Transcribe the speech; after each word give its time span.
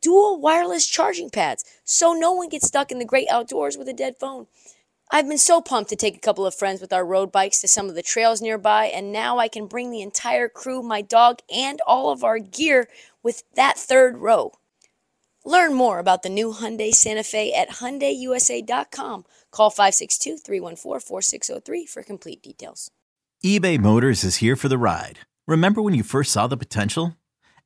dual 0.00 0.40
wireless 0.40 0.86
charging 0.86 1.30
pads 1.30 1.64
so 1.84 2.12
no 2.12 2.32
one 2.32 2.48
gets 2.48 2.66
stuck 2.66 2.90
in 2.90 2.98
the 2.98 3.04
great 3.04 3.28
outdoors 3.30 3.76
with 3.76 3.88
a 3.88 3.92
dead 3.92 4.16
phone. 4.18 4.46
I've 5.10 5.26
been 5.26 5.38
so 5.38 5.62
pumped 5.62 5.88
to 5.90 5.96
take 5.96 6.16
a 6.16 6.20
couple 6.20 6.44
of 6.44 6.54
friends 6.54 6.82
with 6.82 6.92
our 6.92 7.04
road 7.04 7.32
bikes 7.32 7.62
to 7.62 7.68
some 7.68 7.88
of 7.88 7.94
the 7.94 8.02
trails 8.02 8.42
nearby, 8.42 8.86
and 8.86 9.10
now 9.10 9.38
I 9.38 9.48
can 9.48 9.66
bring 9.66 9.90
the 9.90 10.02
entire 10.02 10.50
crew, 10.50 10.82
my 10.82 11.00
dog, 11.00 11.38
and 11.54 11.80
all 11.86 12.10
of 12.10 12.22
our 12.22 12.38
gear 12.38 12.88
with 13.22 13.42
that 13.54 13.78
third 13.78 14.18
row. 14.18 14.52
Learn 15.46 15.72
more 15.72 15.98
about 15.98 16.22
the 16.22 16.28
new 16.28 16.52
Hyundai 16.52 16.92
Santa 16.92 17.22
Fe 17.22 17.54
at 17.54 17.70
HyundaiUSA.com. 17.70 19.24
Call 19.50 19.70
562-314-4603 19.70 21.88
for 21.88 22.02
complete 22.02 22.42
details. 22.42 22.90
eBay 23.42 23.78
Motors 23.78 24.24
is 24.24 24.36
here 24.36 24.56
for 24.56 24.68
the 24.68 24.76
ride. 24.76 25.20
Remember 25.46 25.80
when 25.80 25.94
you 25.94 26.02
first 26.02 26.32
saw 26.32 26.46
the 26.46 26.58
potential? 26.58 27.16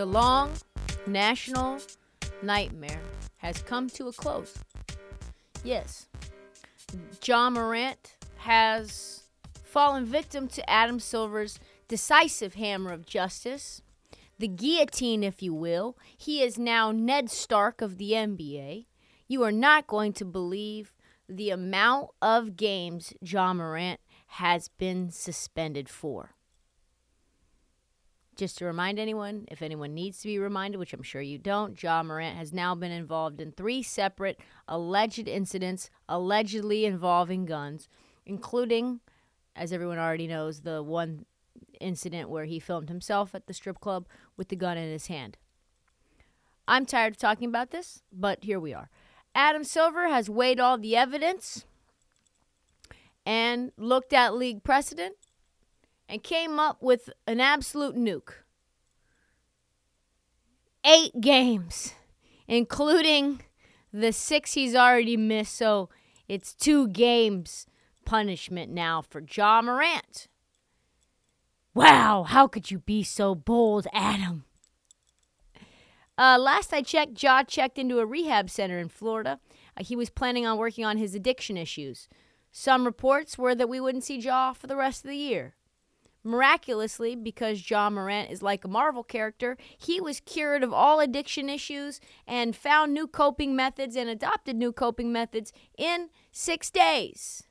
The 0.00 0.06
long 0.06 0.52
national 1.06 1.78
nightmare 2.42 3.02
has 3.36 3.60
come 3.60 3.90
to 3.90 4.08
a 4.08 4.12
close. 4.14 4.54
Yes, 5.62 6.06
Ja 7.22 7.50
Morant 7.50 8.16
has 8.38 9.24
fallen 9.62 10.06
victim 10.06 10.48
to 10.48 10.70
Adam 10.70 11.00
Silver's 11.00 11.60
decisive 11.86 12.54
hammer 12.54 12.94
of 12.94 13.04
justice, 13.04 13.82
the 14.38 14.48
guillotine, 14.48 15.22
if 15.22 15.42
you 15.42 15.52
will. 15.52 15.98
He 16.16 16.42
is 16.42 16.58
now 16.58 16.92
Ned 16.92 17.30
Stark 17.30 17.82
of 17.82 17.98
the 17.98 18.12
NBA. 18.12 18.86
You 19.28 19.42
are 19.42 19.52
not 19.52 19.86
going 19.86 20.14
to 20.14 20.24
believe 20.24 20.94
the 21.28 21.50
amount 21.50 22.08
of 22.22 22.56
games 22.56 23.12
Ja 23.20 23.52
Morant 23.52 24.00
has 24.28 24.68
been 24.68 25.10
suspended 25.10 25.90
for. 25.90 26.36
Just 28.36 28.58
to 28.58 28.64
remind 28.64 28.98
anyone, 28.98 29.46
if 29.50 29.60
anyone 29.60 29.92
needs 29.92 30.20
to 30.20 30.28
be 30.28 30.38
reminded, 30.38 30.78
which 30.78 30.92
I'm 30.92 31.02
sure 31.02 31.20
you 31.20 31.36
don't, 31.36 31.80
Ja 31.82 32.02
Morant 32.02 32.36
has 32.36 32.52
now 32.52 32.74
been 32.74 32.92
involved 32.92 33.40
in 33.40 33.52
three 33.52 33.82
separate 33.82 34.40
alleged 34.66 35.28
incidents 35.28 35.90
allegedly 36.08 36.86
involving 36.86 37.44
guns, 37.44 37.88
including, 38.24 39.00
as 39.54 39.72
everyone 39.72 39.98
already 39.98 40.26
knows, 40.26 40.62
the 40.62 40.82
one 40.82 41.26
incident 41.80 42.30
where 42.30 42.44
he 42.44 42.58
filmed 42.58 42.88
himself 42.88 43.34
at 43.34 43.46
the 43.46 43.54
strip 43.54 43.80
club 43.80 44.06
with 44.36 44.48
the 44.48 44.56
gun 44.56 44.78
in 44.78 44.90
his 44.90 45.08
hand. 45.08 45.36
I'm 46.66 46.86
tired 46.86 47.14
of 47.14 47.18
talking 47.18 47.48
about 47.48 47.70
this, 47.70 48.02
but 48.12 48.44
here 48.44 48.60
we 48.60 48.72
are. 48.72 48.90
Adam 49.34 49.64
Silver 49.64 50.08
has 50.08 50.30
weighed 50.30 50.60
all 50.60 50.78
the 50.78 50.96
evidence 50.96 51.64
and 53.26 53.72
looked 53.76 54.12
at 54.12 54.34
league 54.34 54.62
precedent 54.62 55.16
and 56.10 56.22
came 56.24 56.58
up 56.58 56.82
with 56.82 57.08
an 57.26 57.40
absolute 57.40 57.94
nuke. 57.94 58.32
Eight 60.84 61.20
games, 61.20 61.94
including 62.48 63.42
the 63.92 64.12
six 64.12 64.54
he's 64.54 64.74
already 64.74 65.16
missed. 65.16 65.56
So 65.56 65.88
it's 66.28 66.52
two 66.52 66.88
games 66.88 67.66
punishment 68.04 68.72
now 68.72 69.02
for 69.02 69.22
Ja 69.22 69.62
Morant. 69.62 70.26
Wow, 71.74 72.24
how 72.24 72.48
could 72.48 72.72
you 72.72 72.80
be 72.80 73.04
so 73.04 73.36
bold, 73.36 73.86
Adam? 73.92 74.44
Uh, 76.18 76.36
last 76.38 76.72
I 76.74 76.82
checked, 76.82 77.22
Ja 77.22 77.44
checked 77.44 77.78
into 77.78 78.00
a 78.00 78.06
rehab 78.06 78.50
center 78.50 78.78
in 78.78 78.88
Florida. 78.88 79.38
Uh, 79.76 79.84
he 79.84 79.94
was 79.94 80.10
planning 80.10 80.44
on 80.44 80.58
working 80.58 80.84
on 80.84 80.98
his 80.98 81.14
addiction 81.14 81.56
issues. 81.56 82.08
Some 82.50 82.84
reports 82.84 83.38
were 83.38 83.54
that 83.54 83.68
we 83.68 83.78
wouldn't 83.78 84.02
see 84.02 84.18
Ja 84.18 84.52
for 84.52 84.66
the 84.66 84.76
rest 84.76 85.04
of 85.04 85.10
the 85.10 85.16
year. 85.16 85.54
Miraculously, 86.22 87.16
because 87.16 87.70
Ja 87.70 87.88
Morant 87.88 88.30
is 88.30 88.42
like 88.42 88.64
a 88.64 88.68
Marvel 88.68 89.02
character, 89.02 89.56
he 89.78 90.00
was 90.00 90.20
cured 90.20 90.62
of 90.62 90.72
all 90.72 91.00
addiction 91.00 91.48
issues 91.48 91.98
and 92.26 92.54
found 92.54 92.92
new 92.92 93.06
coping 93.06 93.56
methods 93.56 93.96
and 93.96 94.08
adopted 94.10 94.56
new 94.56 94.70
coping 94.70 95.12
methods 95.12 95.52
in 95.78 96.10
six 96.30 96.70
days. 96.70 97.44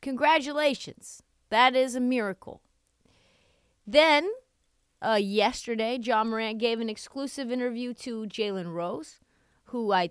Congratulations. 0.00 1.22
That 1.50 1.74
is 1.74 1.96
a 1.96 2.00
miracle. 2.00 2.62
Then, 3.86 4.30
uh, 5.02 5.18
yesterday, 5.20 5.98
Ja 6.00 6.22
Morant 6.22 6.58
gave 6.58 6.80
an 6.80 6.88
exclusive 6.88 7.50
interview 7.50 7.92
to 7.94 8.26
Jalen 8.26 8.72
Rose, 8.72 9.18
who 9.64 9.92
I 9.92 10.10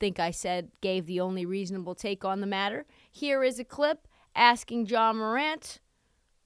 think 0.00 0.18
I 0.18 0.30
said 0.30 0.70
gave 0.80 1.06
the 1.06 1.20
only 1.20 1.44
reasonable 1.44 1.94
take 1.94 2.24
on 2.24 2.40
the 2.40 2.46
matter. 2.46 2.86
Here 3.10 3.44
is 3.44 3.58
a 3.58 3.64
clip 3.64 4.08
asking 4.34 4.86
Ja 4.86 5.12
Morant 5.12 5.80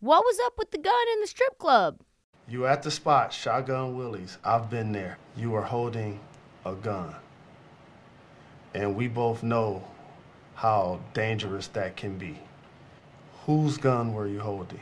what 0.03 0.25
was 0.25 0.37
up 0.45 0.55
with 0.59 0.73
the 0.73 0.79
gun 0.79 1.07
in 1.15 1.21
the 1.21 1.29
strip 1.29 1.57
club? 1.59 2.01
You 2.49 2.67
at 2.67 2.83
the 2.83 2.91
spot, 2.91 3.33
Shotgun 3.33 3.97
Willie's. 3.97 4.37
I've 4.45 4.69
been 4.69 4.91
there. 4.91 5.17
You 5.37 5.51
were 5.51 5.63
holding 5.63 6.19
a 6.67 6.75
gun. 6.75 7.15
And 8.75 8.97
we 8.97 9.07
both 9.07 9.45
know 9.45 9.85
how 10.57 10.99
dangerous 11.15 11.69
that 11.69 11.97
can 11.97 12.19
be. 12.19 12.37
Whose 13.47 13.79
gun 13.79 14.13
were 14.13 14.27
you 14.27 14.41
holding? 14.41 14.81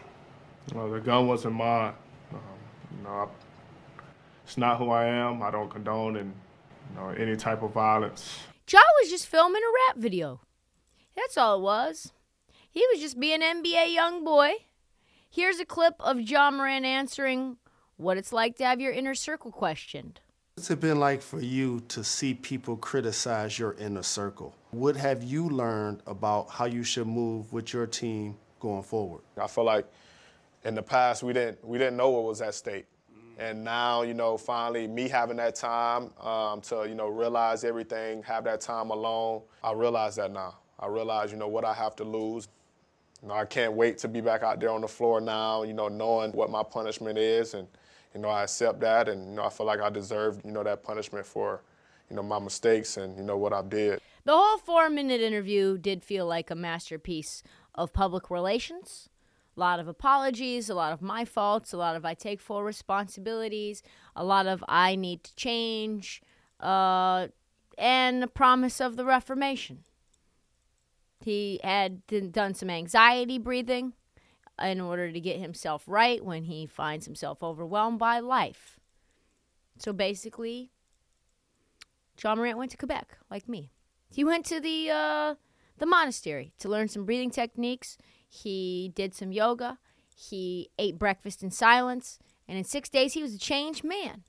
Well, 0.75 0.91
the 0.91 1.01
gun 1.01 1.29
wasn't 1.29 1.55
mine. 1.55 1.93
Um, 2.33 2.41
you 2.97 3.05
know, 3.05 3.11
I, 3.11 3.27
it's 4.45 4.57
not 4.57 4.79
who 4.79 4.89
I 4.89 5.05
am. 5.05 5.43
I 5.43 5.51
don't 5.51 5.71
condone 5.71 6.17
in, 6.17 6.33
you 6.91 6.97
know, 6.97 7.09
any 7.11 7.37
type 7.37 7.63
of 7.63 7.73
violence. 7.73 8.39
Ja 8.71 8.81
was 9.03 9.11
just 9.11 9.27
filming 9.27 9.61
a 9.63 9.73
rap 9.89 9.99
video. 9.99 10.41
That's 11.15 11.37
all 11.37 11.59
it 11.59 11.63
was. 11.63 12.11
He 12.71 12.87
was 12.91 13.01
just 13.01 13.21
being 13.21 13.43
an 13.43 13.63
NBA 13.63 13.93
young 13.93 14.25
boy. 14.25 14.55
Here's 15.33 15.61
a 15.61 15.65
clip 15.65 15.95
of 16.01 16.21
Ja 16.21 16.51
Morant 16.51 16.85
answering 16.85 17.57
what 17.97 18.17
it's 18.17 18.33
like 18.33 18.57
to 18.57 18.65
have 18.65 18.81
your 18.81 18.91
inner 18.91 19.15
circle 19.15 19.53
questioned. 19.53 20.19
What's 20.57 20.73
it 20.73 20.81
been 20.81 20.99
like 20.99 21.23
for 21.23 21.41
you 21.41 21.85
to 21.87 22.03
see 22.03 22.35
people 22.35 22.77
criticize 22.77 23.57
your 23.57 23.75
inner 23.75 24.03
circle? 24.03 24.57
What 24.73 24.97
have 24.97 25.23
you 25.23 25.49
learned 25.49 26.03
about 26.09 26.51
how 26.51 26.65
you 26.65 26.83
should 26.83 27.07
move 27.07 27.53
with 27.53 27.73
your 27.73 27.87
team 27.87 28.39
going 28.59 28.83
forward? 28.83 29.21
I 29.41 29.47
feel 29.47 29.63
like 29.63 29.87
in 30.65 30.75
the 30.75 30.83
past 30.83 31.23
we 31.23 31.33
didn't 31.33 31.65
we 31.65 31.79
didn't 31.79 31.97
know 31.97 32.11
what 32.11 32.25
was 32.25 32.41
at 32.41 32.57
stake, 32.57 32.87
and 33.39 33.63
now 33.63 34.03
you 34.03 34.15
know 34.15 34.37
finally 34.37 34.89
me 34.89 35.09
having 35.09 35.37
that 35.37 35.55
time 35.55 36.11
um, 36.21 36.61
to 36.63 36.87
you 36.89 36.97
know 36.97 37.07
realize 37.07 37.63
everything, 37.63 38.25
have 38.25 38.43
that 38.45 38.61
time 38.61 38.91
alone. 38.91 39.43
I 39.63 39.75
realize 39.75 40.17
that 40.17 40.33
now. 40.33 40.59
I 40.81 40.89
realize 40.89 41.31
you 41.31 41.39
know 41.39 41.47
what 41.47 41.65
I 41.65 41.73
have 41.73 41.95
to 41.97 42.05
lose. 42.05 42.49
You 43.23 43.29
know, 43.29 43.35
I 43.35 43.45
can't 43.45 43.75
wait 43.75 43.99
to 43.99 44.09
be 44.09 44.21
back 44.21 44.43
out 44.43 44.61
there 44.61 44.71
on 44.71 44.81
the 44.81 44.89
floor 44.89 45.21
now, 45.21 45.63
you 45.63 45.75
know, 45.75 45.89
knowing 45.89 46.33
what 46.33 46.51
my 46.51 46.63
punishment 46.63 47.19
is 47.19 47.55
and, 47.55 47.69
you 48.15 48.21
know, 48.21 48.29
I 48.29 48.45
accept 48.45 48.81
that, 48.81 49.09
and 49.09 49.31
you 49.31 49.37
know, 49.37 49.45
I 49.45 49.51
feel 49.51 49.67
like 49.67 49.81
I 49.81 49.91
deserve, 49.91 50.41
you 50.45 50.51
know, 50.51 50.65
that 50.65 50.83
punishment 50.83 51.27
for, 51.27 51.63
you 52.09 52.17
know, 52.17 52.23
my 52.23 52.39
mistakes 52.39 52.97
and 52.97 53.17
you 53.17 53.23
know 53.23 53.37
what 53.37 53.53
I 53.53 53.63
did. 53.63 54.01
The 54.25 54.33
whole 54.33 54.59
four 54.59 54.91
minute 54.91 55.21
interview 55.21 55.79
did 55.79 56.03
feel 56.03 56.27
like 56.27 56.51
a 56.51 56.55
masterpiece 56.55 57.43
of 57.75 57.93
public 57.93 58.31
relations. 58.31 59.09
A 59.57 59.61
lot 59.61 59.81
of 59.81 59.89
apologies, 59.89 60.71
a 60.71 60.75
lot 60.75 60.93
of 60.93 61.03
my 61.03 61.25
faults, 61.25 61.73
a 61.73 61.77
lot 61.77 61.95
of 61.95 62.05
I 62.05 62.15
take 62.15 62.41
full 62.41 62.63
responsibilities, 62.63 63.83
a 64.17 64.25
lot 64.25 64.47
of 64.47 64.65
I 64.69 64.97
need 64.97 65.25
to 65.25 65.35
change, 65.37 66.23
uh, 66.61 67.29
and 67.77 68.23
the 68.23 68.27
promise 68.27 68.81
of 68.81 68.97
the 68.97 69.05
Reformation. 69.05 69.85
He 71.25 71.61
had 71.63 72.07
done 72.07 72.55
some 72.55 72.71
anxiety 72.71 73.39
breathing 73.39 73.93
in 74.61 74.81
order 74.81 75.13
to 75.13 75.21
get 75.21 75.39
himself 75.39 75.85
right 75.87 76.25
when 76.25 76.45
he 76.45 76.67
finds 76.67 77.07
himself 77.07 77.43
overwhelmed 77.43 77.99
by 77.99 78.21
life. 78.21 78.79
So 79.79 79.93
basically, 79.93 80.71
Ja 82.23 82.35
Morant 82.35 82.59
went 82.59 82.71
to 82.73 82.77
Quebec, 82.77 83.19
like 83.31 83.49
me. 83.49 83.71
He 84.11 84.25
went 84.25 84.45
to 84.47 84.61
the 84.61 84.91
uh, 84.91 85.35
the 85.79 85.87
monastery 85.87 86.53
to 86.59 86.69
learn 86.69 86.89
some 86.89 87.05
breathing 87.05 87.31
techniques. 87.31 87.97
He 88.29 88.93
did 88.95 89.15
some 89.15 89.33
yoga. 89.33 89.79
He 90.15 90.71
ate 90.79 90.99
breakfast 90.99 91.43
in 91.43 91.51
silence, 91.51 92.19
and 92.47 92.59
in 92.59 92.65
six 92.65 92.89
days 92.89 93.15
he 93.15 93.23
was 93.23 93.35
a 93.35 93.39
changed 93.39 93.85
man. 93.85 94.25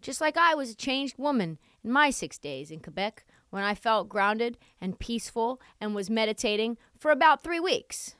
Just 0.00 0.20
like 0.20 0.36
I 0.36 0.54
was 0.54 0.70
a 0.70 0.76
changed 0.76 1.18
woman 1.18 1.58
in 1.84 1.92
my 1.92 2.10
six 2.10 2.38
days 2.38 2.70
in 2.70 2.80
Quebec 2.80 3.24
when 3.50 3.62
I 3.62 3.74
felt 3.74 4.08
grounded 4.08 4.56
and 4.80 4.98
peaceful 4.98 5.60
and 5.80 5.94
was 5.94 6.08
meditating 6.08 6.78
for 6.98 7.10
about 7.10 7.42
three 7.42 7.60
weeks. 7.60 8.14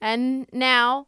And 0.00 0.48
now 0.52 1.06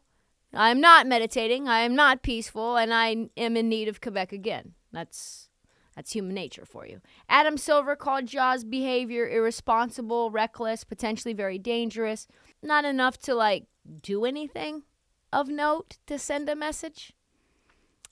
I 0.53 0.69
am 0.69 0.79
not 0.79 1.07
meditating, 1.07 1.67
I 1.67 1.79
am 1.79 1.95
not 1.95 2.21
peaceful, 2.21 2.77
and 2.77 2.93
I 2.93 3.29
am 3.35 3.57
in 3.57 3.69
need 3.69 3.87
of 3.87 4.01
Quebec 4.01 4.31
again. 4.31 4.73
That's 4.91 5.49
that's 5.95 6.13
human 6.13 6.33
nature 6.33 6.65
for 6.65 6.87
you. 6.87 7.01
Adam 7.29 7.57
Silver 7.57 7.95
called 7.95 8.25
Ja's 8.25 8.63
behavior 8.63 9.29
irresponsible, 9.29 10.31
reckless, 10.31 10.83
potentially 10.83 11.33
very 11.33 11.59
dangerous. 11.59 12.27
Not 12.63 12.85
enough 12.85 13.17
to 13.19 13.35
like 13.35 13.65
do 14.01 14.25
anything 14.25 14.83
of 15.31 15.49
note 15.49 15.97
to 16.07 16.17
send 16.17 16.49
a 16.49 16.55
message. 16.55 17.13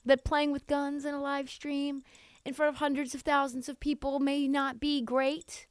That 0.04 0.24
playing 0.24 0.50
with 0.50 0.66
guns 0.66 1.04
in 1.04 1.14
a 1.14 1.20
live 1.20 1.48
stream 1.48 2.02
in 2.44 2.54
front 2.54 2.70
of 2.70 2.76
hundreds 2.76 3.14
of 3.14 3.22
thousands 3.22 3.68
of 3.68 3.80
people 3.80 4.18
may 4.18 4.48
not 4.48 4.80
be 4.80 5.00
great 5.00 5.66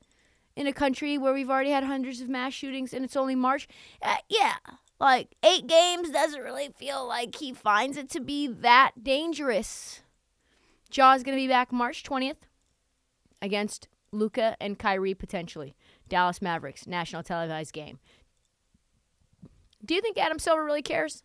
in 0.55 0.67
a 0.67 0.73
country 0.73 1.17
where 1.17 1.33
we've 1.33 1.49
already 1.49 1.71
had 1.71 1.83
hundreds 1.83 2.21
of 2.21 2.29
mass 2.29 2.53
shootings 2.53 2.93
and 2.93 3.03
it's 3.03 3.15
only 3.15 3.35
March. 3.35 3.67
Uh, 4.01 4.17
yeah, 4.29 4.55
like 4.99 5.35
eight 5.43 5.67
games 5.67 6.11
doesn't 6.11 6.41
really 6.41 6.69
feel 6.77 7.07
like 7.07 7.35
he 7.35 7.53
finds 7.53 7.97
it 7.97 8.09
to 8.11 8.19
be 8.19 8.47
that 8.47 8.91
dangerous. 9.01 10.01
Ja's 10.89 11.23
going 11.23 11.37
to 11.37 11.41
be 11.41 11.47
back 11.47 11.71
March 11.71 12.03
20th 12.03 12.43
against 13.41 13.87
Luka 14.11 14.55
and 14.59 14.77
Kyrie 14.77 15.13
potentially. 15.13 15.75
Dallas 16.09 16.41
Mavericks, 16.41 16.85
national 16.85 17.23
televised 17.23 17.73
game. 17.73 17.99
Do 19.83 19.95
you 19.95 20.01
think 20.01 20.17
Adam 20.17 20.37
Silver 20.37 20.63
really 20.63 20.81
cares? 20.81 21.23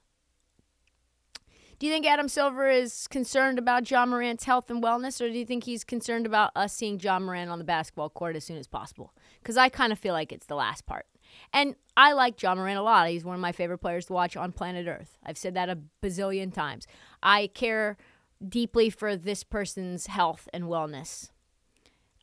Do 1.78 1.86
you 1.86 1.92
think 1.92 2.06
Adam 2.06 2.28
Silver 2.28 2.70
is 2.70 3.06
concerned 3.06 3.58
about 3.58 3.90
Ja 3.90 4.06
Morant's 4.06 4.44
health 4.44 4.70
and 4.70 4.82
wellness, 4.82 5.20
or 5.20 5.28
do 5.28 5.38
you 5.38 5.44
think 5.44 5.64
he's 5.64 5.84
concerned 5.84 6.24
about 6.24 6.50
us 6.56 6.72
seeing 6.72 6.98
Ja 6.98 7.18
Morant 7.18 7.50
on 7.50 7.58
the 7.58 7.64
basketball 7.64 8.08
court 8.08 8.34
as 8.34 8.44
soon 8.44 8.56
as 8.56 8.66
possible? 8.66 9.12
Because 9.42 9.58
I 9.58 9.68
kind 9.68 9.92
of 9.92 9.98
feel 9.98 10.14
like 10.14 10.32
it's 10.32 10.46
the 10.46 10.54
last 10.54 10.86
part. 10.86 11.04
And 11.52 11.76
I 11.94 12.12
like 12.12 12.40
Ja 12.40 12.54
Morant 12.54 12.78
a 12.78 12.82
lot. 12.82 13.10
He's 13.10 13.24
one 13.24 13.34
of 13.34 13.42
my 13.42 13.52
favorite 13.52 13.78
players 13.78 14.06
to 14.06 14.14
watch 14.14 14.38
on 14.38 14.52
planet 14.52 14.86
Earth. 14.86 15.18
I've 15.22 15.36
said 15.36 15.52
that 15.54 15.68
a 15.68 15.78
bazillion 16.02 16.52
times. 16.52 16.86
I 17.22 17.48
care 17.48 17.98
deeply 18.46 18.88
for 18.88 19.14
this 19.14 19.44
person's 19.44 20.06
health 20.06 20.48
and 20.54 20.64
wellness. 20.64 21.30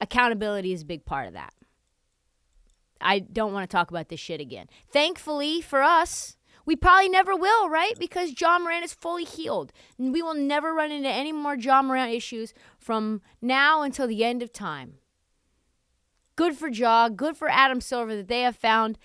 Accountability 0.02 0.74
is 0.74 0.82
a 0.82 0.86
big 0.86 1.06
part 1.06 1.28
of 1.28 1.34
that. 1.34 1.54
I 3.00 3.20
don't 3.20 3.54
want 3.54 3.70
to 3.70 3.76
talk 3.76 3.92
about 3.92 4.10
this 4.10 4.20
shit 4.20 4.42
again. 4.42 4.68
Thankfully 4.90 5.62
for 5.62 5.84
us, 5.84 6.38
we 6.66 6.76
probably 6.76 7.10
never 7.10 7.36
will, 7.36 7.70
right? 7.70 7.98
Because 8.00 8.40
Ja 8.40 8.58
Moran 8.60 8.84
is 8.84 8.94
fully 8.94 9.24
healed. 9.24 9.74
And 9.98 10.14
we 10.14 10.22
will 10.22 10.34
never 10.34 10.74
run 10.74 10.92
into 10.92 11.10
any 11.10 11.32
more 11.32 11.56
Ja 11.56 11.82
Moran 11.82 12.10
issues 12.10 12.54
from 12.78 13.22
now 13.42 13.82
until 13.82 14.08
the 14.08 14.24
end 14.24 14.42
of 14.42 14.54
time. 14.54 14.96
Good 16.36 16.56
for 16.58 16.68
Ja, 16.68 17.10
good 17.10 17.38
for 17.38 17.50
Adam 17.50 17.82
Silver 17.82 18.16
that 18.16 18.28
they 18.28 18.42
have 18.42 18.56
found 18.56 18.98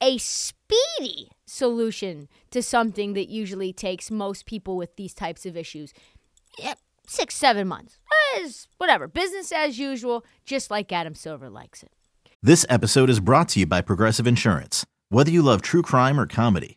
a 0.00 0.18
speedy 0.18 1.30
solution 1.46 2.28
to 2.50 2.62
something 2.62 3.12
that 3.14 3.28
usually 3.28 3.72
takes 3.72 4.10
most 4.10 4.46
people 4.46 4.76
with 4.76 4.96
these 4.96 5.14
types 5.14 5.44
of 5.44 5.56
issues. 5.56 5.92
Yep, 6.58 6.78
six, 7.06 7.34
seven 7.34 7.68
months. 7.68 7.98
Is 8.38 8.66
whatever. 8.78 9.06
Business 9.06 9.52
as 9.52 9.78
usual, 9.78 10.24
just 10.44 10.70
like 10.70 10.90
Adam 10.90 11.14
Silver 11.14 11.48
likes 11.48 11.82
it. 11.82 11.92
This 12.42 12.66
episode 12.68 13.08
is 13.08 13.20
brought 13.20 13.48
to 13.50 13.60
you 13.60 13.66
by 13.66 13.80
Progressive 13.80 14.26
Insurance. 14.26 14.84
Whether 15.08 15.30
you 15.30 15.40
love 15.42 15.62
true 15.62 15.82
crime 15.82 16.18
or 16.18 16.26
comedy, 16.26 16.76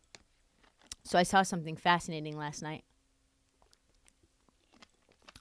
So 1.03 1.17
I 1.17 1.23
saw 1.23 1.41
something 1.43 1.75
fascinating 1.75 2.37
last 2.37 2.61
night. 2.61 2.83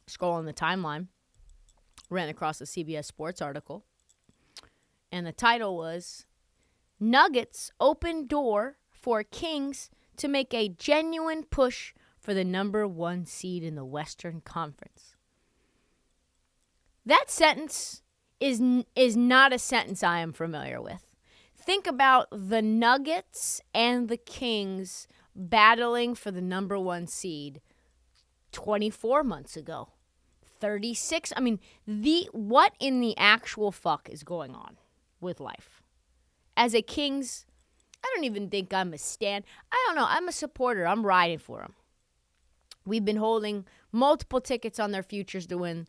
Scrolling 0.06 0.46
the 0.46 0.52
timeline, 0.52 1.06
ran 2.08 2.28
across 2.28 2.60
a 2.60 2.64
CBS 2.64 3.04
Sports 3.04 3.40
article, 3.40 3.84
and 5.12 5.24
the 5.24 5.32
title 5.32 5.76
was 5.76 6.26
Nuggets 6.98 7.70
open 7.80 8.26
door 8.26 8.76
for 8.90 9.22
Kings 9.22 9.88
to 10.16 10.28
make 10.28 10.52
a 10.52 10.68
genuine 10.68 11.44
push 11.44 11.94
for 12.18 12.34
the 12.34 12.44
number 12.44 12.86
one 12.86 13.24
seed 13.24 13.62
in 13.62 13.74
the 13.74 13.84
Western 13.84 14.40
Conference. 14.40 15.16
That 17.06 17.30
sentence 17.30 18.02
is, 18.38 18.60
is 18.94 19.16
not 19.16 19.52
a 19.52 19.58
sentence 19.58 20.02
I 20.02 20.20
am 20.20 20.32
familiar 20.32 20.82
with. 20.82 21.06
Think 21.56 21.86
about 21.86 22.28
the 22.30 22.60
Nuggets 22.60 23.60
and 23.74 24.08
the 24.08 24.16
Kings 24.16 25.08
battling 25.34 26.14
for 26.14 26.30
the 26.30 26.40
number 26.40 26.78
one 26.78 27.06
seed 27.06 27.60
24 28.52 29.24
months 29.24 29.56
ago. 29.56 29.88
36. 30.60 31.32
I 31.36 31.40
mean, 31.40 31.58
the 31.86 32.28
what 32.32 32.74
in 32.78 33.00
the 33.00 33.16
actual 33.16 33.72
fuck 33.72 34.08
is 34.10 34.22
going 34.22 34.54
on 34.54 34.76
with 35.20 35.40
life? 35.40 35.82
As 36.56 36.74
a 36.74 36.82
Kings, 36.82 37.46
I 38.04 38.12
don't 38.14 38.24
even 38.24 38.48
think 38.50 38.72
I'm 38.72 38.92
a 38.92 38.98
stand. 38.98 39.44
I 39.72 39.84
don't 39.86 39.96
know. 39.96 40.06
I'm 40.08 40.28
a 40.28 40.32
supporter. 40.32 40.86
I'm 40.86 41.06
riding 41.06 41.38
for 41.38 41.60
them. 41.60 41.74
We've 42.84 43.04
been 43.04 43.16
holding 43.16 43.66
multiple 43.92 44.40
tickets 44.40 44.78
on 44.78 44.90
their 44.90 45.02
futures 45.02 45.46
to 45.46 45.58
win 45.58 45.86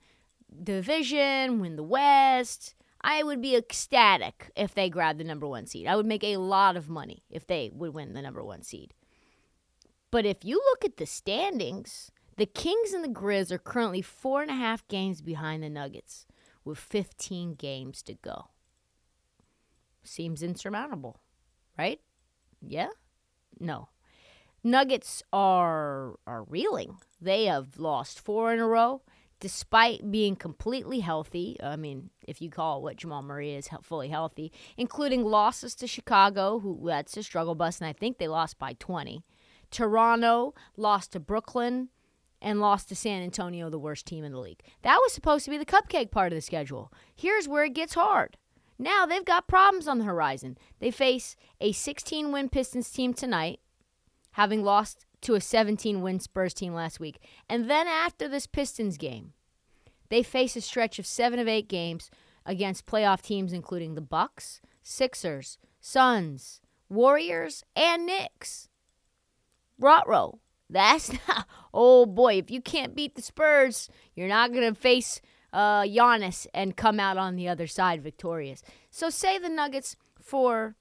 division, 0.63 1.59
win 1.59 1.75
the 1.75 1.83
West. 1.83 2.75
I 3.01 3.23
would 3.23 3.41
be 3.41 3.55
ecstatic 3.55 4.51
if 4.55 4.75
they 4.75 4.89
grabbed 4.89 5.19
the 5.19 5.23
number 5.23 5.47
one 5.47 5.65
seed. 5.65 5.87
I 5.87 5.95
would 5.95 6.05
make 6.05 6.23
a 6.23 6.37
lot 6.37 6.77
of 6.77 6.89
money 6.89 7.23
if 7.29 7.47
they 7.47 7.71
would 7.73 7.93
win 7.93 8.13
the 8.13 8.21
number 8.21 8.43
one 8.43 8.61
seed. 8.61 8.93
But 10.11 10.25
if 10.25 10.43
you 10.43 10.57
look 10.57 10.83
at 10.83 10.97
the 10.97 11.05
standings, 11.05 12.11
the 12.37 12.45
Kings 12.45 12.93
and 12.93 13.03
the 13.03 13.09
Grizz 13.09 13.51
are 13.51 13.57
currently 13.57 14.01
four 14.01 14.41
and 14.41 14.51
a 14.51 14.55
half 14.55 14.87
games 14.87 15.21
behind 15.21 15.63
the 15.63 15.69
Nuggets 15.69 16.25
with 16.65 16.77
15 16.77 17.55
games 17.55 18.01
to 18.03 18.13
go. 18.15 18.49
Seems 20.03 20.43
insurmountable, 20.43 21.21
right? 21.77 22.01
Yeah? 22.61 22.89
No. 23.59 23.89
Nuggets 24.63 25.23
are 25.33 26.19
are 26.27 26.43
reeling. 26.43 26.97
They 27.19 27.45
have 27.45 27.79
lost 27.79 28.19
four 28.19 28.53
in 28.53 28.59
a 28.59 28.67
row 28.67 29.01
despite 29.39 30.11
being 30.11 30.35
completely 30.35 30.99
healthy. 30.99 31.57
I 31.61 31.75
mean, 31.75 32.11
if 32.27 32.41
you 32.41 32.51
call 32.51 32.83
what 32.83 32.97
Jamal 32.97 33.23
Murray 33.23 33.55
is 33.55 33.67
fully 33.81 34.09
healthy, 34.09 34.51
including 34.77 35.23
losses 35.25 35.73
to 35.75 35.87
Chicago, 35.87 36.59
who 36.59 36.79
that's 36.85 37.17
a 37.17 37.23
struggle 37.23 37.55
bus, 37.55 37.79
and 37.79 37.87
I 37.87 37.93
think 37.93 38.19
they 38.19 38.27
lost 38.27 38.59
by 38.59 38.73
20. 38.73 39.23
Toronto 39.71 40.53
lost 40.77 41.13
to 41.13 41.19
Brooklyn 41.19 41.89
and 42.41 42.59
lost 42.59 42.89
to 42.89 42.95
San 42.95 43.21
Antonio, 43.21 43.69
the 43.69 43.79
worst 43.79 44.05
team 44.05 44.23
in 44.23 44.31
the 44.31 44.39
league. 44.39 44.61
That 44.81 44.99
was 45.01 45.13
supposed 45.13 45.45
to 45.45 45.51
be 45.51 45.57
the 45.57 45.65
cupcake 45.65 46.11
part 46.11 46.31
of 46.31 46.37
the 46.37 46.41
schedule. 46.41 46.91
Here's 47.15 47.47
where 47.47 47.63
it 47.63 47.73
gets 47.73 47.93
hard. 47.93 48.37
Now 48.77 49.05
they've 49.05 49.23
got 49.23 49.47
problems 49.47 49.87
on 49.87 49.99
the 49.99 50.05
horizon. 50.05 50.57
They 50.79 50.91
face 50.91 51.35
a 51.59 51.71
16 51.71 52.31
win 52.31 52.49
Pistons 52.49 52.89
team 52.89 53.13
tonight 53.13 53.59
having 54.31 54.63
lost 54.63 55.05
to 55.21 55.35
a 55.35 55.41
17 55.41 56.01
win 56.01 56.19
Spurs 56.19 56.53
team 56.53 56.73
last 56.73 56.99
week. 56.99 57.19
And 57.47 57.69
then 57.69 57.87
after 57.87 58.27
this 58.27 58.47
Pistons 58.47 58.97
game, 58.97 59.33
they 60.09 60.23
face 60.23 60.55
a 60.55 60.61
stretch 60.61 60.99
of 60.99 61.05
7 61.05 61.39
of 61.39 61.47
8 61.47 61.67
games 61.67 62.09
against 62.45 62.87
playoff 62.87 63.21
teams 63.21 63.53
including 63.53 63.93
the 63.93 64.01
Bucks, 64.01 64.61
Sixers, 64.81 65.57
Suns, 65.79 66.59
Warriors, 66.89 67.63
and 67.75 68.05
Knicks. 68.05 68.67
Rotro. 69.81 70.39
That's 70.69 71.11
not, 71.27 71.47
oh 71.73 72.05
boy, 72.05 72.35
if 72.35 72.49
you 72.49 72.61
can't 72.61 72.95
beat 72.95 73.15
the 73.15 73.21
Spurs, 73.21 73.89
you're 74.15 74.27
not 74.27 74.53
going 74.53 74.73
to 74.73 74.79
face 74.79 75.21
uh, 75.53 75.81
Giannis 75.81 76.47
and 76.53 76.77
come 76.77 76.99
out 76.99 77.17
on 77.17 77.35
the 77.35 77.47
other 77.47 77.67
side 77.67 78.01
victorious. 78.01 78.63
So 78.89 79.09
say 79.09 79.37
the 79.37 79.49
Nuggets, 79.49 79.95
for 80.21 80.75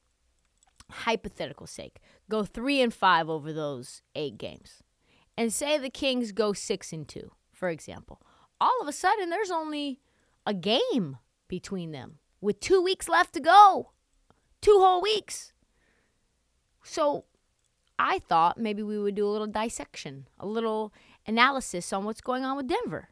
hypothetical 0.90 1.66
sake, 1.66 1.99
go 2.28 2.45
three 2.45 2.80
and 2.80 2.95
five 2.95 3.28
over 3.28 3.52
those 3.52 4.02
eight 4.14 4.38
games, 4.38 4.83
and 5.37 5.52
say 5.52 5.78
the 5.78 5.90
Kings 5.90 6.33
go 6.33 6.52
six 6.52 6.92
and 6.92 7.09
two, 7.09 7.33
for 7.52 7.69
example. 7.69 8.21
All 8.61 8.78
of 8.80 8.88
a 8.88 8.92
sudden, 8.92 9.30
there's 9.30 9.50
only 9.50 10.00
a 10.47 10.54
game 10.54 11.16
between 11.49 11.92
them 11.92 12.19
with 12.40 12.61
two 12.61 12.83
weeks 12.83 13.09
left 13.09 13.33
to 13.35 13.40
go, 13.40 13.90
two 14.61 14.78
whole 14.78 15.02
weeks. 15.02 15.52
So 16.83 17.25
I 18.02 18.19
thought 18.19 18.57
maybe 18.57 18.83
we 18.83 18.99
would 18.99 19.14
do 19.14 19.26
a 19.26 19.30
little 19.30 19.47
dissection, 19.47 20.26
a 20.38 20.47
little 20.47 20.90
analysis 21.26 21.92
on 21.92 22.04
what's 22.04 22.23
going 22.23 22.47
on 22.47 22.57
with 22.57 22.66
Denver 22.66 23.11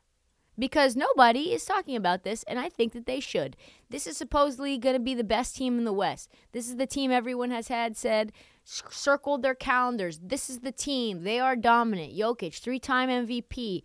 because 0.59 0.97
nobody 0.97 1.53
is 1.53 1.67
talking 1.67 1.95
about 1.95 2.25
this, 2.25 2.43
and 2.45 2.59
I 2.59 2.71
think 2.71 2.95
that 2.95 3.05
they 3.05 3.21
should. 3.21 3.55
This 3.91 4.07
is 4.07 4.17
supposedly 4.17 4.79
going 4.79 4.95
to 4.95 5.01
be 5.01 5.15
the 5.15 5.23
best 5.23 5.57
team 5.57 5.77
in 5.79 5.85
the 5.85 5.93
West. 5.93 6.31
This 6.53 6.71
is 6.71 6.77
the 6.77 6.87
team 6.87 7.11
everyone 7.11 7.51
has 7.51 7.69
had 7.69 7.99
said, 7.99 8.33
circled 8.65 9.43
their 9.43 9.55
calendars. 9.55 10.21
This 10.23 10.49
is 10.49 10.61
the 10.61 10.73
team. 10.73 11.23
They 11.23 11.39
are 11.39 11.55
dominant. 11.55 12.17
Jokic, 12.17 12.55
three 12.59 12.81
time 12.81 13.11
MVP. 13.11 13.83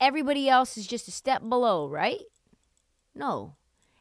Everybody 0.00 0.48
else 0.48 0.78
is 0.78 0.86
just 0.86 1.08
a 1.08 1.12
step 1.12 1.46
below, 1.46 1.88
right? 1.88 2.22
No. 3.14 3.54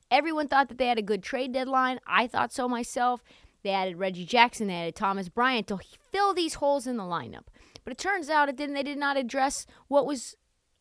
Everyone 0.09 0.47
thought 0.47 0.69
that 0.69 0.77
they 0.77 0.87
had 0.87 0.97
a 0.97 1.03
good 1.03 1.23
trade 1.23 1.51
deadline. 1.51 1.99
I 2.07 2.27
thought 2.27 2.53
so 2.53 2.69
myself. 2.69 3.21
They 3.65 3.71
added 3.71 3.97
Reggie 3.97 4.25
Jackson, 4.25 4.67
they 4.67 4.75
added 4.75 4.95
Thomas 4.95 5.27
Bryant 5.27 5.65
to 5.69 5.79
fill 6.11 6.35
these 6.35 6.53
holes 6.53 6.85
in 6.85 6.97
the 6.97 7.03
lineup. 7.03 7.45
But 7.83 7.93
it 7.93 7.97
turns 7.97 8.29
out 8.29 8.47
it 8.47 8.55
didn't, 8.55 8.75
they 8.75 8.83
did 8.83 8.99
not 8.99 9.17
address 9.17 9.65
what 9.87 10.05
was 10.05 10.35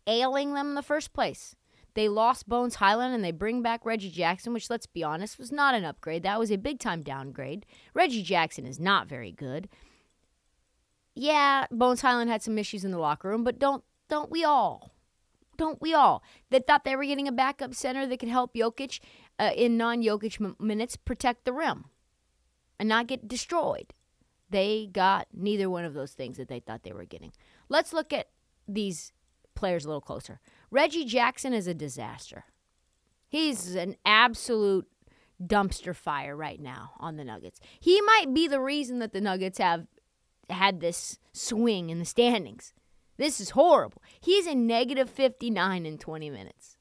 ailing 0.07 0.53
them 0.53 0.69
in 0.69 0.75
the 0.75 0.83
first 0.83 1.15
place. 1.15 1.57
They 1.95 2.11
lost 2.11 2.47
Bones 2.47 2.75
Hyland 2.75 3.15
and 3.15 3.25
they 3.25 3.31
bring 3.31 3.63
back 3.63 3.87
Reggie 3.87 4.11
Jackson, 4.11 4.53
which, 4.53 4.69
let's 4.69 4.85
be 4.85 5.03
honest, 5.03 5.39
was 5.39 5.51
not 5.51 5.75
an 5.75 5.87
upgrade. 5.87 6.25
That 6.25 6.39
was 6.39 6.53
a 6.53 6.59
big 6.59 6.79
time 6.79 7.01
downgrade. 7.01 7.65
Reggie 7.95 8.23
Jackson 8.23 8.67
is 8.67 8.79
not 8.79 9.09
very 9.09 9.33
good. 9.33 9.71
Yeah, 11.15 11.65
Bones 11.71 12.03
Hyland 12.03 12.29
had 12.29 12.43
some 12.43 12.59
issues 12.59 12.85
in 12.85 12.91
the 12.91 12.99
locker 12.99 13.31
room, 13.31 13.45
but 13.45 13.59
don't 13.59 13.83
don't 14.11 14.31
we 14.31 14.45
all? 14.45 14.93
Don't 15.57 15.81
we 15.81 15.95
all? 15.95 16.23
They 16.51 16.59
thought 16.59 16.85
they 16.85 16.97
were 16.97 17.07
getting 17.07 17.29
a 17.29 17.33
backup 17.33 17.75
center 17.75 18.07
that 18.07 18.21
could 18.21 18.29
help 18.29 18.53
Jokic 18.53 19.01
uh, 19.39 19.53
in 19.57 19.79
non 19.79 20.03
Jokic 20.03 20.39
m- 20.39 20.57
minutes 20.61 20.97
protect 20.97 21.47
the 21.47 21.55
rim 21.55 21.87
and 22.79 22.89
not 22.89 23.07
get 23.07 23.29
destroyed. 23.29 23.93
They 24.51 24.89
got 24.93 25.29
neither 25.33 25.69
one 25.69 25.85
of 25.85 25.95
those 25.95 26.13
things 26.13 26.37
that 26.37 26.49
they 26.49 26.61
thought 26.61 26.83
they 26.83 26.93
were 26.93 27.05
getting. 27.05 27.33
Let's 27.69 27.93
look 27.93 28.13
at 28.13 28.29
these 28.69 29.13
players 29.55 29.85
a 29.85 29.89
little 29.89 30.01
closer. 30.01 30.41
Reggie 30.71 31.05
Jackson 31.05 31.53
is 31.53 31.67
a 31.67 31.75
disaster. 31.75 32.45
He's 33.29 33.75
an 33.75 33.97
absolute 34.05 34.87
dumpster 35.43 35.95
fire 35.95 36.37
right 36.37 36.61
now 36.61 36.93
on 36.99 37.17
the 37.17 37.25
Nuggets. 37.25 37.61
He 37.81 38.01
might 38.03 38.33
be 38.33 38.47
the 38.47 38.61
reason 38.61 38.99
that 39.01 39.13
the 39.13 39.21
Nuggets 39.21 39.59
have 39.59 39.87
had 40.51 40.81
this 40.81 41.19
swing 41.33 41.91
in 41.91 41.99
the 41.99 42.05
standings. 42.05 42.73
This 43.17 43.41
is 43.41 43.51
horrible. 43.51 44.03
He's 44.21 44.47
a 44.47 44.55
negative 44.55 45.09
59 45.09 45.87
in 45.87 45.99
20 45.99 46.31
minutes. 46.31 46.77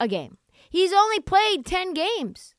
A 0.00 0.08
game. 0.08 0.38
He's 0.70 0.92
only 0.92 1.20
played 1.20 1.66
10 1.66 1.94
games. 1.94 2.54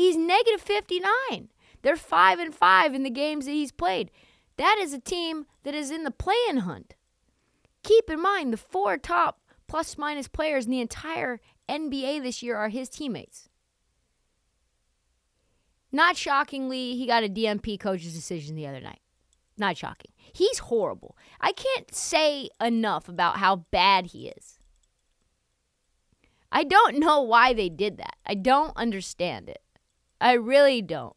He's 0.00 0.16
negative 0.16 0.62
59. 0.62 1.50
They're 1.82 1.94
5 1.94 2.38
and 2.38 2.54
5 2.54 2.94
in 2.94 3.02
the 3.02 3.10
games 3.10 3.44
that 3.44 3.50
he's 3.50 3.70
played. 3.70 4.10
That 4.56 4.78
is 4.80 4.94
a 4.94 4.98
team 4.98 5.44
that 5.62 5.74
is 5.74 5.90
in 5.90 6.04
the 6.04 6.10
play-in 6.10 6.56
hunt. 6.58 6.94
Keep 7.82 8.08
in 8.08 8.22
mind, 8.22 8.50
the 8.50 8.56
four 8.56 8.96
top 8.96 9.42
plus 9.68 9.98
minus 9.98 10.26
players 10.26 10.64
in 10.64 10.70
the 10.70 10.80
entire 10.80 11.38
NBA 11.68 12.22
this 12.22 12.42
year 12.42 12.56
are 12.56 12.70
his 12.70 12.88
teammates. 12.88 13.50
Not 15.92 16.16
shockingly, 16.16 16.96
he 16.96 17.06
got 17.06 17.22
a 17.22 17.28
DNP 17.28 17.78
coach's 17.78 18.14
decision 18.14 18.56
the 18.56 18.66
other 18.66 18.80
night. 18.80 19.00
Not 19.58 19.76
shocking. 19.76 20.12
He's 20.32 20.60
horrible. 20.60 21.14
I 21.42 21.52
can't 21.52 21.94
say 21.94 22.48
enough 22.58 23.06
about 23.06 23.36
how 23.36 23.66
bad 23.70 24.06
he 24.06 24.28
is. 24.28 24.60
I 26.50 26.64
don't 26.64 26.98
know 26.98 27.20
why 27.20 27.52
they 27.52 27.68
did 27.68 27.98
that. 27.98 28.16
I 28.24 28.32
don't 28.32 28.72
understand 28.78 29.50
it. 29.50 29.60
I 30.20 30.32
really 30.34 30.82
don't. 30.82 31.16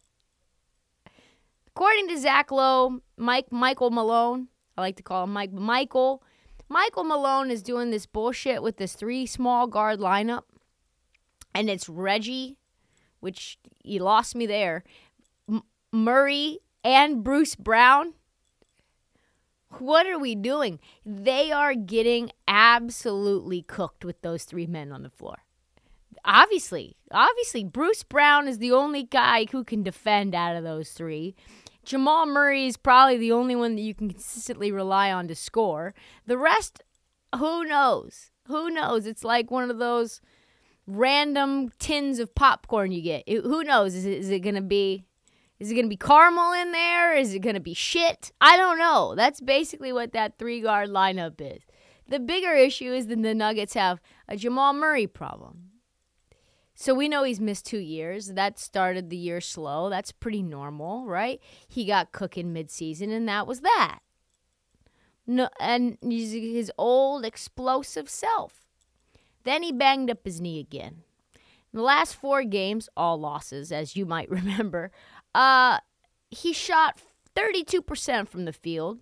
According 1.68 2.08
to 2.08 2.18
Zach 2.18 2.50
Lowe, 2.50 3.00
Mike 3.16 3.50
Michael 3.50 3.90
Malone, 3.90 4.48
I 4.76 4.80
like 4.80 4.96
to 4.96 5.02
call 5.02 5.24
him 5.24 5.32
Mike 5.32 5.52
Michael 5.52 6.22
Michael 6.68 7.04
Malone 7.04 7.50
is 7.50 7.62
doing 7.62 7.90
this 7.90 8.06
bullshit 8.06 8.62
with 8.62 8.78
this 8.78 8.94
three 8.94 9.26
small 9.26 9.66
guard 9.66 10.00
lineup, 10.00 10.42
and 11.54 11.68
it's 11.68 11.88
Reggie, 11.88 12.56
which 13.20 13.58
he 13.84 13.98
lost 13.98 14.34
me 14.34 14.46
there, 14.46 14.82
M- 15.48 15.62
Murray, 15.92 16.58
and 16.82 17.22
Bruce 17.22 17.54
Brown. 17.54 18.14
What 19.78 20.06
are 20.06 20.18
we 20.18 20.34
doing? 20.34 20.78
They 21.04 21.52
are 21.52 21.74
getting 21.74 22.30
absolutely 22.48 23.62
cooked 23.62 24.04
with 24.04 24.22
those 24.22 24.44
three 24.44 24.66
men 24.66 24.90
on 24.90 25.02
the 25.02 25.10
floor. 25.10 25.44
Obviously, 26.24 26.96
obviously, 27.10 27.64
Bruce 27.64 28.02
Brown 28.02 28.48
is 28.48 28.58
the 28.58 28.72
only 28.72 29.04
guy 29.04 29.46
who 29.50 29.62
can 29.62 29.82
defend 29.82 30.34
out 30.34 30.56
of 30.56 30.64
those 30.64 30.90
three. 30.90 31.34
Jamal 31.84 32.26
Murray 32.26 32.66
is 32.66 32.78
probably 32.78 33.18
the 33.18 33.32
only 33.32 33.54
one 33.54 33.76
that 33.76 33.82
you 33.82 33.94
can 33.94 34.08
consistently 34.08 34.72
rely 34.72 35.12
on 35.12 35.28
to 35.28 35.34
score. 35.34 35.94
The 36.26 36.38
rest, 36.38 36.82
who 37.36 37.64
knows? 37.64 38.30
Who 38.48 38.70
knows? 38.70 39.06
It's 39.06 39.24
like 39.24 39.50
one 39.50 39.70
of 39.70 39.78
those 39.78 40.22
random 40.86 41.70
tins 41.78 42.18
of 42.18 42.34
popcorn 42.34 42.92
you 42.92 43.02
get. 43.02 43.24
It, 43.26 43.42
who 43.42 43.62
knows? 43.62 43.94
Is 43.94 44.06
it, 44.06 44.18
is 44.18 44.30
it 44.30 44.42
to 44.42 44.60
be 44.62 45.04
is 45.60 45.70
it 45.70 45.80
to 45.80 45.88
be 45.88 45.96
caramel 45.96 46.52
in 46.52 46.72
there? 46.72 47.14
Is 47.14 47.32
it 47.32 47.42
to 47.42 47.60
be 47.60 47.74
shit? 47.74 48.32
I 48.40 48.56
don't 48.56 48.78
know. 48.78 49.14
That's 49.14 49.40
basically 49.40 49.92
what 49.92 50.12
that 50.12 50.38
three 50.38 50.60
guard 50.60 50.90
lineup 50.90 51.40
is. 51.40 51.62
The 52.08 52.18
bigger 52.18 52.52
issue 52.54 52.92
is 52.92 53.06
that 53.06 53.22
the 53.22 53.34
Nuggets 53.34 53.74
have 53.74 54.00
a 54.28 54.36
Jamal 54.36 54.72
Murray 54.72 55.06
problem. 55.06 55.70
So 56.84 56.92
we 56.92 57.08
know 57.08 57.22
he's 57.22 57.40
missed 57.40 57.64
two 57.64 57.78
years. 57.78 58.34
That 58.34 58.58
started 58.58 59.08
the 59.08 59.16
year 59.16 59.40
slow. 59.40 59.88
That's 59.88 60.12
pretty 60.12 60.42
normal, 60.42 61.06
right? 61.06 61.40
He 61.66 61.86
got 61.86 62.12
cooking 62.12 62.52
midseason, 62.52 63.10
and 63.10 63.26
that 63.26 63.46
was 63.46 63.60
that. 63.60 64.00
No, 65.26 65.48
and 65.58 65.96
he's 66.02 66.32
his 66.32 66.70
old 66.76 67.24
explosive 67.24 68.10
self. 68.10 68.66
Then 69.44 69.62
he 69.62 69.72
banged 69.72 70.10
up 70.10 70.26
his 70.26 70.42
knee 70.42 70.60
again. 70.60 71.04
In 71.72 71.78
the 71.78 71.82
last 71.82 72.16
four 72.16 72.42
games, 72.42 72.90
all 72.98 73.18
losses, 73.18 73.72
as 73.72 73.96
you 73.96 74.04
might 74.04 74.28
remember, 74.30 74.90
uh, 75.34 75.78
he 76.28 76.52
shot 76.52 77.00
32% 77.34 78.28
from 78.28 78.44
the 78.44 78.52
field 78.52 78.98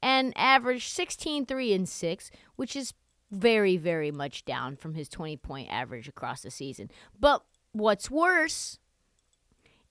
and 0.00 0.32
averaged 0.38 0.90
16, 0.90 1.44
3, 1.44 1.72
and 1.74 1.86
6, 1.86 2.30
which 2.54 2.74
is 2.74 2.94
very, 3.30 3.76
very 3.76 4.10
much 4.10 4.44
down 4.44 4.76
from 4.76 4.94
his 4.94 5.08
20 5.08 5.36
point 5.38 5.68
average 5.70 6.08
across 6.08 6.42
the 6.42 6.50
season. 6.50 6.90
But 7.18 7.44
what's 7.72 8.10
worse 8.10 8.78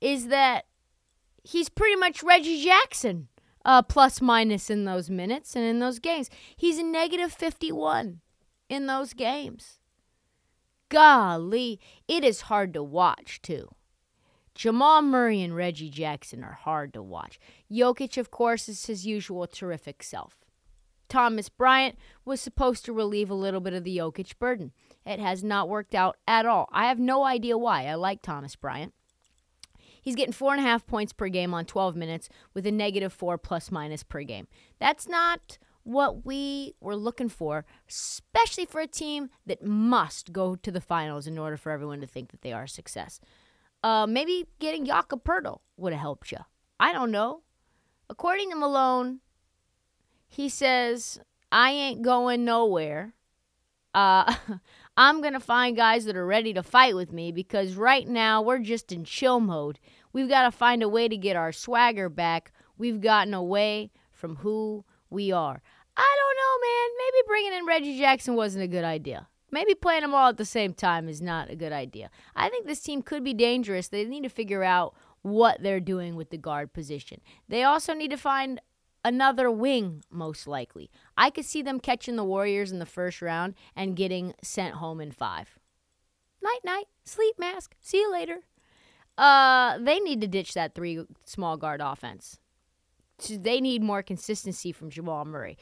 is 0.02 0.28
that 0.28 0.66
he's 1.44 1.70
pretty 1.70 1.96
much 1.96 2.24
Reggie 2.24 2.64
Jackson, 2.64 3.28
uh, 3.64 3.82
plus 3.82 4.22
minus 4.22 4.70
in 4.70 4.86
those 4.86 5.10
minutes 5.10 5.56
and 5.56 5.66
in 5.66 5.80
those 5.80 6.00
games. 6.00 6.30
He's 6.56 6.78
a 6.78 6.84
negative 6.84 7.32
51 7.34 8.22
in 8.70 8.86
those 8.88 9.14
games. 9.14 9.80
Golly, 10.90 11.80
it 12.08 12.24
is 12.24 12.42
hard 12.42 12.74
to 12.74 12.84
watch, 12.84 13.42
too. 13.42 13.70
Jamal 14.54 15.02
Murray 15.02 15.42
and 15.42 15.56
Reggie 15.56 15.90
Jackson 15.90 16.44
are 16.44 16.54
hard 16.54 16.94
to 16.94 17.02
watch. 17.04 17.40
Jokic, 17.70 18.18
of 18.18 18.32
course, 18.32 18.70
is 18.70 18.86
his 18.86 19.06
usual 19.06 19.48
terrific 19.48 20.02
self. 20.02 20.45
Thomas 21.10 21.50
Bryant 21.50 21.98
was 22.24 22.42
supposed 22.42 22.86
to 22.86 22.94
relieve 22.94 23.30
a 23.30 23.36
little 23.36 23.60
bit 23.60 23.74
of 23.74 23.84
the 23.84 23.98
Jokic 23.98 24.38
burden. 24.40 24.72
It 25.06 25.20
has 25.20 25.44
not 25.44 25.70
worked 25.70 25.94
out 25.94 26.18
at 26.28 26.46
all. 26.46 26.68
I 26.72 26.88
have 26.88 27.00
no 27.00 27.24
idea 27.24 27.58
why. 27.58 27.86
I 27.86 27.96
like 27.96 28.22
Thomas 28.22 28.56
Bryant. 28.56 28.94
He's 30.02 30.16
getting 30.16 30.34
four 30.34 30.52
and 30.54 30.60
a 30.60 30.68
half 30.68 30.86
points 30.86 31.14
per 31.14 31.28
game 31.30 31.54
on 31.54 31.66
12 31.66 31.96
minutes 31.96 32.30
with 32.54 32.68
a 32.68 32.72
negative 32.72 33.12
four 33.12 33.38
plus 33.38 33.72
minus 33.72 34.04
per 34.04 34.22
game. 34.24 34.48
That's 34.80 35.08
not 35.08 35.58
what 35.84 36.26
we 36.26 36.74
were 36.80 36.96
looking 36.96 37.30
for, 37.30 37.66
especially 37.90 38.66
for 38.66 38.82
a 38.82 38.88
team 38.88 39.30
that 39.46 39.64
must 39.64 40.34
go 40.34 40.56
to 40.56 40.72
the 40.72 40.82
finals 40.82 41.28
in 41.28 41.38
order 41.38 41.58
for 41.58 41.72
everyone 41.72 42.02
to 42.02 42.08
think 42.08 42.32
that 42.32 42.42
they 42.42 42.54
are 42.54 42.64
a 42.64 42.70
success. 42.70 43.20
Uh, 43.84 44.06
maybe 44.08 44.48
getting 44.60 44.86
Jakob 44.86 45.24
Poeltl 45.24 45.60
would 45.78 45.94
have 45.94 46.02
helped 46.02 46.32
you. 46.32 46.40
I 46.80 46.92
don't 46.92 47.12
know. 47.12 47.42
According 48.10 48.50
to 48.50 48.56
Malone, 48.56 49.22
He 50.28 50.50
says, 50.50 51.20
I 51.52 51.72
ain't 51.72 52.02
going 52.02 52.46
nowhere. 52.46 53.14
Uh, 53.94 54.36
I'm 54.98 55.22
going 55.22 55.34
to 55.34 55.40
find 55.40 55.76
guys 55.76 56.06
that 56.06 56.16
are 56.16 56.26
ready 56.26 56.54
to 56.54 56.64
fight 56.64 56.96
with 56.96 57.12
me 57.12 57.32
because 57.32 57.76
right 57.76 58.08
now 58.08 58.42
we're 58.42 58.60
just 58.60 58.92
in 58.92 59.04
chill 59.04 59.40
mode. 59.40 59.80
We've 60.14 60.30
got 60.30 60.44
to 60.44 60.52
find 60.52 60.82
a 60.82 60.90
way 60.90 61.08
to 61.08 61.18
get 61.18 61.36
our 61.36 61.52
swagger 61.52 62.10
back. 62.10 62.54
We've 62.78 63.02
gotten 63.02 63.34
away 63.34 63.92
from 64.12 64.38
who 64.38 64.86
we 65.10 65.32
are. 65.32 65.62
I 65.98 66.18
don't 66.20 66.38
know, 66.38 66.68
man. 66.68 66.90
Maybe 66.98 67.28
bringing 67.28 67.54
in 67.54 67.66
Reggie 67.66 68.00
Jackson 68.00 68.36
wasn't 68.36 68.64
a 68.64 68.68
good 68.68 68.84
idea. 68.84 69.28
Maybe 69.52 69.76
playing 69.76 70.02
them 70.02 70.14
all 70.14 70.30
at 70.30 70.38
the 70.38 70.46
same 70.46 70.74
time 70.74 71.08
is 71.08 71.22
not 71.22 71.50
a 71.50 71.56
good 71.56 71.72
idea. 71.72 72.10
I 72.36 72.50
think 72.50 72.66
this 72.66 72.82
team 72.82 73.02
could 73.02 73.24
be 73.24 73.34
dangerous. 73.34 73.88
They 73.88 74.04
need 74.06 74.24
to 74.24 74.30
figure 74.30 74.64
out 74.64 74.96
what 75.22 75.62
they're 75.62 75.80
doing 75.80 76.16
with 76.16 76.30
the 76.30 76.38
guard 76.38 76.74
position. 76.74 77.22
They 77.48 77.64
also 77.64 77.94
need 77.94 78.12
to 78.12 78.18
find 78.18 78.60
another 79.06 79.52
wing, 79.52 80.04
most 80.10 80.48
likely. 80.48 80.90
I 81.16 81.30
could 81.30 81.46
see 81.46 81.62
them 81.62 81.80
catching 81.80 82.18
the 82.18 82.26
Warriors 82.26 82.72
in 82.72 82.80
the 82.80 82.86
first 82.86 83.22
round 83.22 83.54
and 83.76 83.96
getting 83.96 84.34
sent 84.42 84.76
home 84.76 85.00
in 85.00 85.12
five. 85.12 85.58
Night, 86.44 86.60
night, 86.66 86.86
sleep 87.06 87.36
mask. 87.40 87.76
See 87.80 88.00
you 88.00 88.12
later. 88.12 88.40
Uh, 89.18 89.78
they 89.78 90.00
need 90.00 90.20
to 90.22 90.28
ditch 90.28 90.54
that 90.56 90.76
three 90.76 91.06
small 91.24 91.56
guard 91.56 91.82
offense. 91.82 92.40
They 93.30 93.62
need 93.62 93.82
more 93.82 94.04
consistency 94.04 94.74
from 94.74 94.90
Jamal 94.90 95.24
Murray. 95.24 95.58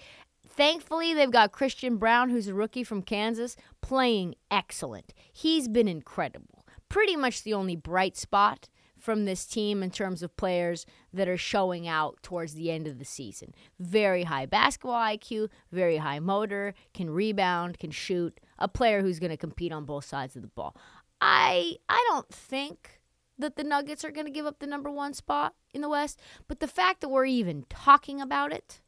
Thankfully, 0.48 1.14
they've 1.14 1.30
got 1.30 1.52
Christian 1.52 1.98
Braun, 1.98 2.30
who's 2.30 2.48
a 2.48 2.54
rookie 2.54 2.84
from 2.84 3.02
Kansas, 3.02 3.56
playing 3.82 4.36
excellent. 4.50 5.14
He's 5.32 5.68
been 5.68 5.88
incredible. 5.88 6.66
Pretty 6.90 7.16
much 7.16 7.44
the 7.44 7.54
only 7.54 7.76
bright 7.76 8.16
spot 8.16 8.70
from 9.04 9.26
this 9.26 9.46
team 9.46 9.84
in 9.84 9.92
terms 9.92 10.24
of 10.24 10.38
players 10.38 10.86
that 11.12 11.28
are 11.28 11.38
showing 11.38 11.90
out 11.90 12.18
towards 12.24 12.54
the 12.54 12.72
end 12.72 12.88
of 12.88 13.00
the 13.00 13.06
season. 13.06 13.54
Very 13.78 14.24
high 14.24 14.46
basketball 14.46 14.94
IQ, 14.94 15.50
very 15.74 15.98
high 15.98 16.20
motor, 16.20 16.74
can 16.94 17.10
rebound, 17.10 17.80
can 17.80 17.92
shoot, 17.92 18.40
a 18.58 18.70
player 18.70 19.02
who's 19.02 19.20
going 19.20 19.30
to 19.30 19.36
compete 19.36 19.74
on 19.74 19.84
both 19.84 20.06
sides 20.06 20.38
of 20.38 20.42
the 20.42 20.48
ball. 20.48 20.74
I 21.20 21.76
I 21.90 22.02
don't 22.10 22.30
think 22.30 23.02
that 23.38 23.58
the 23.58 23.64
Nuggets 23.66 24.06
are 24.06 24.12
going 24.12 24.26
to 24.26 24.32
give 24.32 24.46
up 24.46 24.60
the 24.60 24.68
number 24.68 24.90
1 24.90 25.14
spot 25.16 25.54
in 25.74 25.82
the 25.82 25.90
West, 25.90 26.22
but 26.48 26.62
the 26.62 26.68
fact 26.68 27.02
that 27.02 27.10
we're 27.10 27.26
even 27.26 27.66
talking 27.70 28.22
about 28.22 28.54
it 28.54 28.80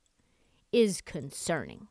is 0.72 1.02
concerning. 1.02 1.90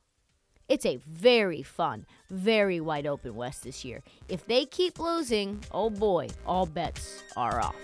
It's 0.67 0.87
a 0.87 0.97
very 0.97 1.63
fun, 1.63 2.07
very 2.31 2.81
wide 2.81 3.07
open 3.07 3.35
West 3.35 3.65
this 3.65 3.85
year. 3.85 4.03
If 4.31 4.47
they 4.47 4.65
keep 4.65 4.99
losing, 4.99 5.63
oh 5.73 5.91
boy, 5.91 6.29
all 6.47 6.65
bets 6.65 7.23
are 7.37 7.61
off. 7.61 7.77